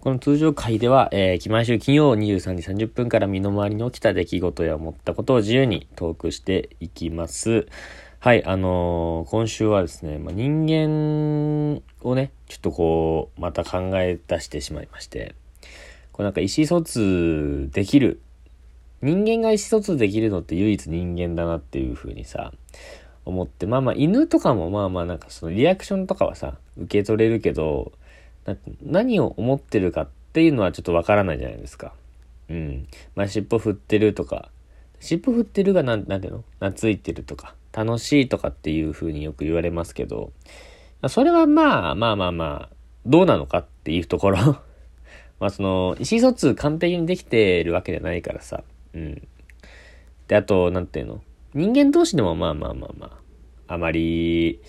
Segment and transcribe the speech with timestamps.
[0.00, 7.66] この通常回では、えー、毎週金曜23時30分から身の回りに起きた出来事や思ったことを自由にトークしていきます。
[8.18, 15.34] はい、あのー、今週はですね、まあ、人間をね、ちょっとこう、また考え出してしまいまして、
[16.12, 18.22] こうなんか意思疎通できる、
[19.02, 22.54] 人間が意思疎通できるのって唯一人間だなっていう風にさ、
[23.26, 27.92] 思って、まあまあ犬とかもまあまあなんかそのリアクションとかはさ、受け取れるけど、
[28.82, 31.92] 何を思ってるかっていうのはちょっとわからないじゃないですか。
[32.48, 32.88] うん。
[33.14, 34.50] まあ、尻尾振ってるとか、
[34.98, 36.44] 尻尾振ってるがなん、なんていうの？
[36.58, 40.32] 懐いてるとか、楽しいとかっていう風によく言われますけど、
[41.08, 42.74] それはまあまあまあまあ、
[43.06, 44.38] どうなのかっていうところ
[45.40, 48.62] まあその、意思疎通完璧にできてるわけじゃないからさ。
[48.92, 49.26] うん。
[50.28, 51.22] で、あと、なんていうの？
[51.54, 53.06] 人間同士でもまあまあまあま
[53.66, 54.60] あ、あまり、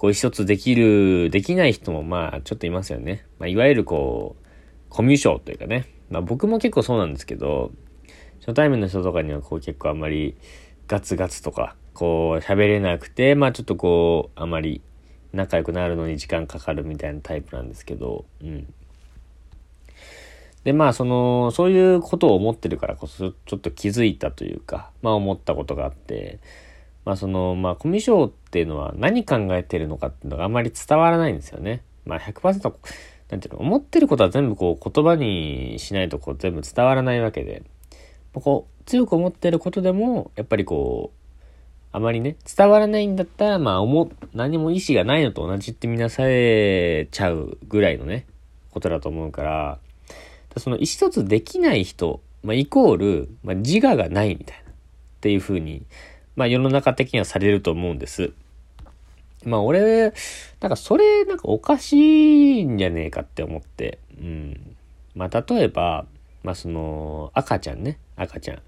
[0.00, 3.26] こう一つできる、できない人もまあちょっといますよね。
[3.38, 4.46] まあ、いわゆるこう、
[4.88, 5.90] コミュ障というかね。
[6.08, 7.70] まあ僕も結構そうなんですけど、
[8.38, 10.38] 初対面の人とかにはこう結構あんまり
[10.88, 14.80] ガツガツとか、こう喋れなくて、まあちょっとこう、あまり
[15.34, 18.72] 仲良くなるのに時間かかるみたいなタイプなんですけど、うん。
[20.64, 26.38] で、まあその、そういうことを思ってるからこそ、ちょっと気づいたというか、まあ思ったことがあって、
[27.10, 31.82] まあその、まあコミュ障っていうのは何考えてるのかっていうのがあんまり伝わらないんですよね。
[32.06, 32.72] まあ100%、
[33.30, 37.64] なんていうの、思ってることは全部こう言葉にしないとこう全部伝わらないわけで、
[38.32, 41.18] こう強く思ってることでも、やっぱりこう、
[41.90, 48.24] あまりね、伝わらないんだったら、まあ思、何も意思がないのと同じって見なされちゃうぐらいのね、
[48.70, 49.78] ことだと思うから、
[50.58, 54.74] その意思疎通できない人、まあイコール、まあ自我がないみたいな、っ
[55.20, 55.82] ていうふうに、
[56.36, 58.32] まあ世の中的にはされると思うんです。
[59.44, 60.12] まあ俺、
[60.60, 63.98] なんかそれなんかおかしいんじゃねえかって思って。
[64.20, 64.76] うん。
[65.14, 66.06] まあ例えば、
[66.42, 68.62] まあその赤ちゃんね、赤ちゃん。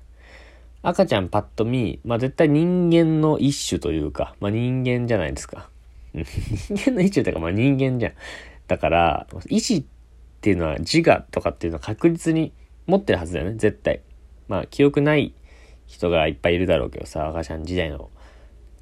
[0.82, 5.68] 赤ちゃんパッと見、まあ絶対人間の一種というか、まあ人間じゃないですか。
[6.14, 6.24] 人
[6.76, 8.12] 間の一種というか、まあ人間じゃん。
[8.66, 9.84] だから、意志っ
[10.40, 12.52] ていうのは自我とかっていうのは確実に
[12.86, 14.00] 持ってるはずだよね、絶対。
[14.48, 15.34] まあ記憶ない
[15.92, 18.10] 人がいっぱいいるだろうけどさ、赤ちゃん時代の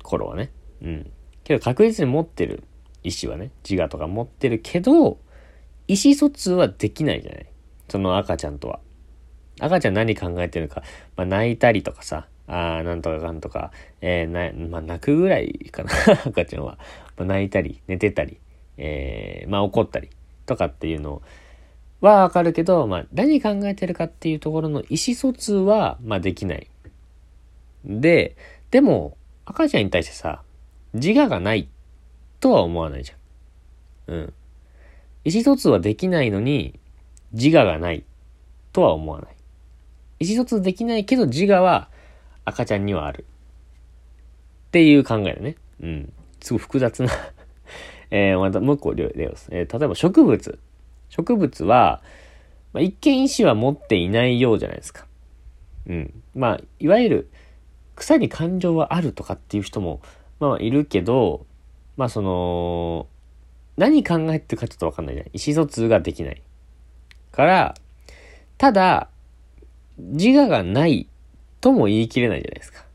[0.04, 0.52] 頃はね。
[0.80, 1.10] うん。
[1.42, 2.62] けど確実に持ってる
[3.02, 5.18] 意思はね、自我とか持ってるけど、
[5.88, 7.46] 意思疎通はできないじゃない
[7.88, 8.78] その赤ちゃんとは。
[9.58, 10.84] 赤ちゃん何考えてるか、
[11.16, 15.90] まあ泣いたりとかさ、ああ、なんとかかんとか、えー、な、まあ泣くぐらいかな、
[16.26, 16.78] 赤ちゃんは。
[17.16, 18.38] まあ、泣いたり、寝てたり、
[18.78, 20.10] えー、まあ怒ったり
[20.46, 21.20] とかっていうの
[22.00, 26.68] はわかるけど、まあ何考えてるかっていうところの意思疎通は、まあできない。
[27.84, 28.36] で、
[28.70, 30.42] でも、赤ちゃんに対してさ、
[30.94, 31.68] 自我がない
[32.40, 34.14] とは思わないじゃん。
[34.14, 34.32] うん。
[35.24, 36.78] 意思疎通はできないのに、
[37.32, 38.04] 自我がない
[38.72, 39.30] とは思わない。
[40.20, 41.88] 意思疎通できないけど自我は
[42.44, 43.24] 赤ちゃんにはある。
[44.68, 45.56] っていう考えだね。
[45.82, 46.12] うん。
[46.40, 47.10] すごい複雑な
[48.10, 49.48] えー、またもう一個例をです。
[49.50, 50.58] えー、例えば植物。
[51.08, 52.02] 植物は、
[52.72, 55.06] まあ、一見意思は持っていないようじゃないですか。
[55.88, 56.22] うん。
[56.34, 57.30] まあ、いわゆる、
[58.00, 60.00] 草に感情はあるとかっていう人も、
[60.40, 61.44] まあいるけど、
[61.98, 63.06] まあその、
[63.76, 65.26] 何考えてるかちょっとわかんないじゃん。
[65.26, 66.42] 意思疎通ができない。
[67.30, 67.74] から、
[68.56, 69.10] ただ、
[69.98, 71.08] 自我がない
[71.60, 72.86] とも言い切れないじゃないですか。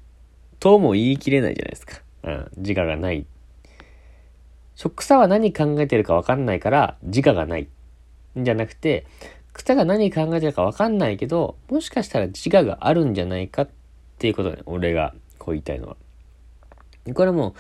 [0.60, 2.02] とも言い切れないじゃないですか。
[2.24, 3.28] うん、自我がない。
[4.96, 7.68] 草は何考えてるかわかんないから自我がない。
[8.38, 9.06] んじゃなくて、
[9.54, 13.70] 草が何考えてるかわかんないけど、もしかしたら自我があるんじゃないかっ
[14.16, 14.60] っていうことね。
[14.66, 15.98] 俺がこう言いたいのは。
[17.14, 17.54] これも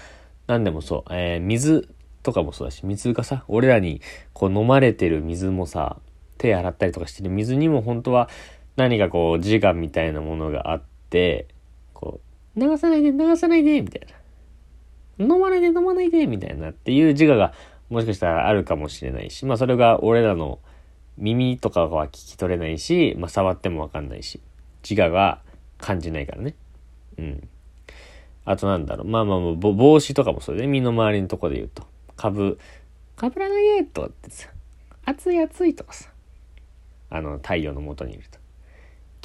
[0.47, 1.13] 何でもそう。
[1.13, 1.89] えー、水
[2.23, 4.01] とかもそうだし、水がさ、俺らに
[4.33, 5.97] こう飲まれてる水もさ、
[6.38, 8.29] 手洗ったりとかしてる水にも本当は
[8.75, 11.47] 何かこう自我みたいなものがあって、
[11.93, 12.19] こ
[12.55, 14.16] う、流さないで流さないでみたいな。
[15.17, 17.53] 飲まないで飲まないでみたいなっていう自我が
[17.89, 20.59] もしかしたらあるかもしれないし、まあそれが俺らの
[21.17, 24.41] 耳とかは聞き取れないし、まあ触ってもわかんないし、
[24.87, 25.41] 自我が
[25.85, 26.55] 感じないからね。
[27.20, 27.47] うん。
[28.43, 29.08] あとなんだろう。
[29.08, 31.84] まあまあ、帽子とかもそうで、身の回りのとこで言うと。
[32.16, 32.58] 株、
[33.16, 34.49] かぶらないでとかってさ、
[35.05, 36.09] 暑い暑いとかさ、
[37.11, 38.40] あの、太陽の元にいると。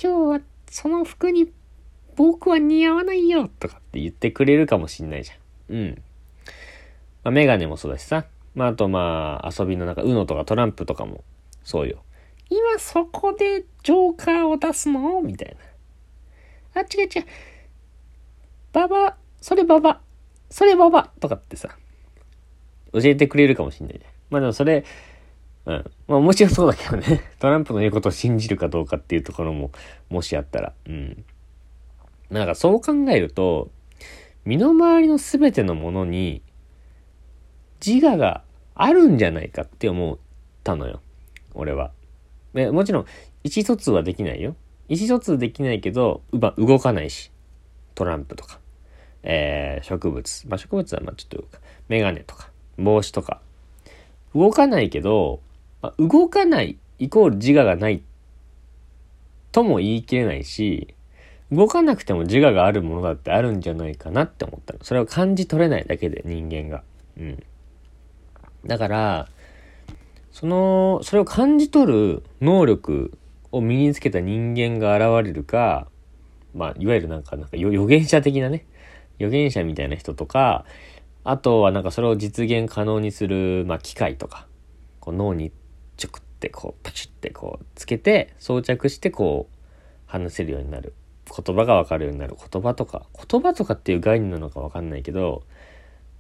[0.03, 1.51] 今日はその服に
[2.17, 5.77] 僕は似合わないよとかって言ってくれるかもしんないじゃん。
[5.77, 6.03] うん。
[7.25, 8.27] まあ、メガネもそうだしさ。
[8.55, 11.25] まあ、あとまあ、遊びの中、UNO とかトランプとかも
[11.65, 12.03] そうよ。
[12.51, 15.23] 今そこでジョーカーを出すの？
[15.23, 15.70] みたいな。
[16.75, 17.25] あ、違う違う。
[18.73, 20.01] ババ、それババ、
[20.51, 21.71] それババとかってさ、
[22.93, 24.13] 教えてくれるかもしんないじゃん。
[24.31, 24.85] まあでもそれ、
[25.67, 25.91] うん。
[26.07, 27.23] まあもちろんそうだけどね。
[27.39, 29.71] トランプの言うことを信じるかどうかっていうところも、
[30.09, 30.73] もしあったら。
[30.87, 31.25] うん。
[32.31, 33.71] なんかそう考えると、
[34.45, 36.43] 身の回りの全てのものに
[37.85, 38.43] 自我が
[38.75, 40.19] あるんじゃないかって思っ
[40.65, 41.01] たのよ。
[41.55, 41.93] 俺は。
[42.55, 43.05] もちろん、
[43.45, 44.57] 意思疎通はできないよ。
[44.91, 47.31] 意思疎通できないけど、ま動かないし。
[47.95, 48.59] トランプとか。
[49.23, 50.49] えー、植物。
[50.49, 51.45] まあ、植物はまあちょっと
[51.89, 53.41] メガネとか、帽子とか。
[54.35, 55.41] 動かないけど、
[55.81, 58.03] ま、動かないイコール自我がない
[59.53, 60.93] とも言い切れないし、
[61.53, 64.81] 動かなくても自我があるものだってあるんじゃないかなって思ったの。
[64.83, 66.83] それを感じ取れないだけで人間が。
[67.17, 67.43] うん。
[68.67, 69.29] だから、
[70.33, 73.17] その、それを感じ取る能力
[73.52, 75.88] を身につけた人間が現れるか、
[76.55, 78.67] まあ、いわゆるなんか、なんか予言者的なね、
[79.19, 80.64] 予言者みたいな人とか、
[81.25, 84.47] あとはなんかそれを実現可能にする、まあ、機械とか、
[85.00, 85.52] こう脳に
[85.97, 89.56] ちょくってこう、パチってこう、つけて、装着してこう、
[90.06, 90.94] 話せるようになる。
[91.31, 92.37] 言葉がわかるようになる。
[92.37, 95.44] 言葉とか、言葉とかっていう概念なのかわかんないけど、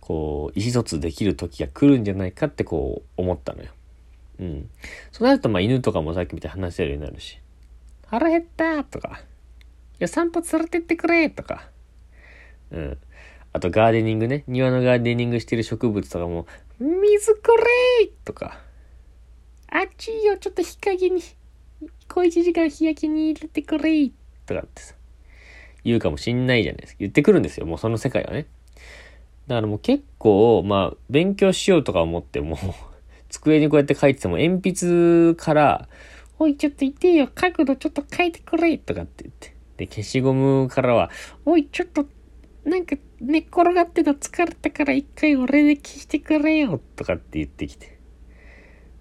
[0.00, 3.70] こう、意思疎通できる時が来るんじゃないかってこう、思ったのよ。
[4.40, 4.70] うん。
[5.12, 7.38] そうなると、まあ、犬とかもさっき見て話せるようになるし、
[8.06, 11.68] 腹減ったとか、いや、散歩連れてってくれとか、
[12.70, 12.98] うん。
[13.52, 14.44] あと、ガーデニングね。
[14.46, 16.46] 庭のガーデニングしてる植物とかも、
[16.78, 18.60] 水くれとか、
[19.68, 21.20] あっちよ、ちょっと日陰に、
[22.08, 24.10] 小一時間日焼けに入れてくれ
[24.46, 24.94] とかってさ、
[25.84, 26.96] 言うかもしんないじゃないですか。
[27.00, 27.66] 言ってくるんですよ。
[27.66, 28.46] もうその世界はね。
[29.48, 32.56] だからもう結構、まあ、勉強しようとか思っても
[33.30, 35.88] 机にこうやって書いてても、鉛筆から、
[36.38, 39.54] おい、ちょっといてよ、角度ちょっと変えてくれとかって言って。
[39.76, 41.10] で、消しゴムからは、
[41.44, 42.06] おい、ちょっと、
[42.64, 47.98] なんか寝っ転がってた疲れたから一回俺で消してくれよとかって言ってきて。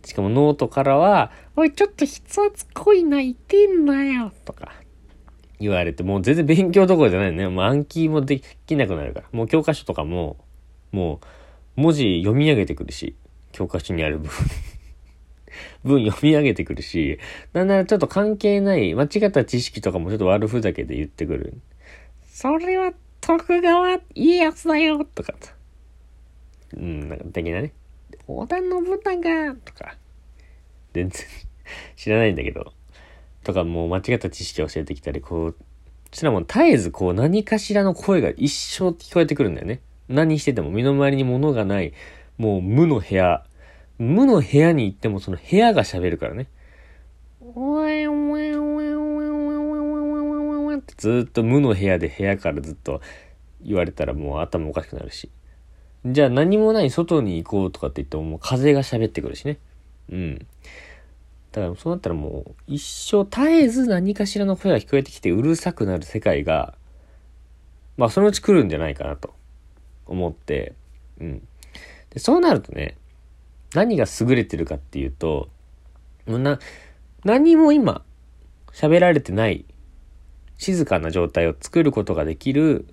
[0.05, 4.71] しかもノートからは、おい、ちょっと筆圧濃いな、いてんなよとか。
[5.59, 7.47] 言われて、もう全然勉強どころじゃないね。
[7.49, 9.27] もう暗記もできなくなるから。
[9.33, 10.37] もう教科書とかも、
[10.91, 11.19] も
[11.77, 13.15] う文字読み上げてくるし、
[13.51, 14.33] 教科書にある部分
[15.83, 17.19] 文読み上げてくるし、
[17.53, 21.59] なんならちょっと関係ない間違った知識とかもちょっと悪ふざけで言ってくる。
[22.27, 25.53] それは徳川家康だよとかさ。
[26.77, 27.73] うん、なんか的なね。
[28.27, 29.97] 織田信長とか。
[30.93, 31.27] 全然
[31.95, 32.73] 知らないんだけど。
[33.43, 35.55] とかもう間違った知識を教えてきたり、こう、
[36.11, 39.81] そしたらもう絶えずこう何かしらの声が一生聞こえてくるんだよね。
[40.07, 41.93] 何してても身の回りに物がない、
[42.39, 43.45] もう無の部屋。
[43.99, 46.47] 無の部屋に行ってもその部屋が喋るからね。
[47.41, 53.01] おえおえおえおえおえおえおえおえってずっと無の部屋で部屋からずっと
[53.61, 55.29] 言われたらもう頭おかしくなるし。
[56.05, 59.57] じゃあ何もない外に行こうとかって言ってももう風が喋ってくるしね。
[60.09, 60.47] うん。
[61.51, 66.75] だからそうなったらもう一生絶えず何かしらの声が聞こえてきてうるさくなる世界が、
[67.97, 69.33] まあそのうち来るんじゃないかなと
[70.05, 70.73] 思って、
[71.19, 71.47] うん。
[72.11, 72.97] で、そうなるとね、
[73.73, 75.49] 何が優れてるかっていうと、
[76.27, 76.59] な、
[77.23, 78.03] 何も今
[78.71, 79.65] 喋られてない
[80.57, 82.85] 静かな状態を作ることができる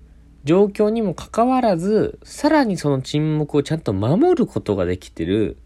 [0.43, 5.57] 状況にもかかわらず、さらにその沈黙をちゃんと守ることができてる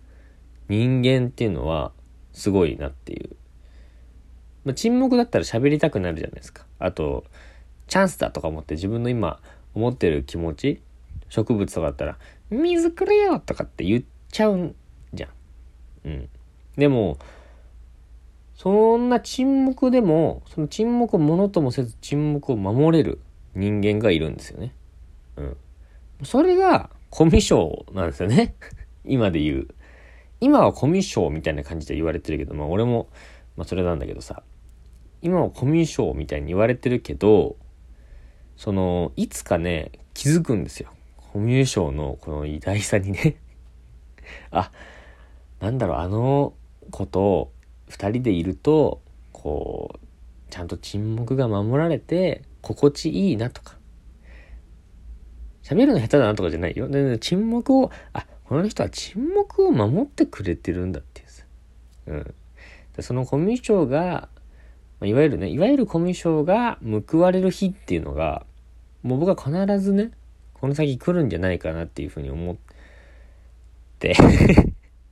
[0.70, 1.92] 人間っていうのは、
[2.34, 3.36] すごいなっていう。
[4.64, 6.66] まあ、沈黙だったら喋りたくなるじゃないですか。
[6.80, 7.26] あと、
[7.88, 9.40] チャンスだとか思って自分の今
[9.76, 10.82] 思ってる気持ち、
[11.30, 12.18] 植物とかだったら、
[12.52, 14.76] 水くれよとかって言っちゃうん
[15.14, 15.30] じゃん。
[16.06, 16.30] うん。
[16.78, 17.18] でも、
[18.56, 23.20] そんな沈黙でも、その沈黙をものともせず沈黙を守れる
[23.56, 24.74] 人間がいるんですよね。
[25.38, 25.58] うん。
[26.24, 28.54] それがコミュ障なんですよね。
[29.04, 29.68] 今で言う。
[30.40, 33.10] 今はコミュ障みたいな感じで言われてるけど、まあ俺も、
[33.58, 34.44] まあそれなんだけどさ、
[35.22, 37.56] 今はコミュ障みたいに言われてるけど、
[38.58, 40.92] その、いつかね、気づくんですよ。
[41.32, 43.38] コミュ障のこの偉大さにね
[44.52, 44.72] あ、
[45.60, 46.54] なんだろう、あの
[46.90, 47.52] 子と
[47.88, 50.00] 二人でいると、こう、
[50.50, 53.78] ちゃんと沈黙が守られて、心地いいなとか。
[55.64, 56.90] 喋るの下手だなとかじゃないよ。
[56.90, 61.46] で、沈黙を、あ、この人は沈黙を守ってくれてるんだっていうさ。
[62.08, 62.36] うん。
[62.96, 64.28] でそのコミュ障が、
[65.02, 66.78] いわゆるね、いわゆるコミュ障が
[67.10, 68.46] 報われる日っていうのが、
[69.04, 70.12] もう僕は必ずね、
[70.62, 72.56] この先来るんじゃないかなっていうふうに思っ
[73.98, 74.16] て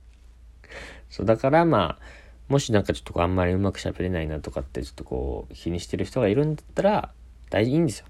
[1.10, 2.04] そう、だからまあ、
[2.48, 7.12] もしなんかちょっとあんまりうまく喋れないなとかってちょっとこう気にしてる人がいるんだったら、
[7.50, 8.06] 大事いいんですよ。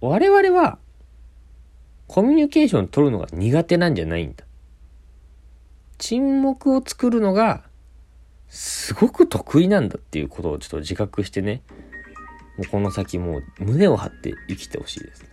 [0.00, 0.78] 我々は
[2.06, 4.44] コミュニケーション取るのが苦手なんじゃないんだ。
[5.96, 7.64] 沈黙を作るのが、
[8.48, 11.62] すごく得意なんだっていうことをちょっと自覚してね、
[12.58, 15.28] もうこの先もう胸を張って生きてほしいですね。